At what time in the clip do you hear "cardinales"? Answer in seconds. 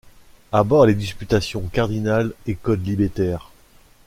1.71-2.33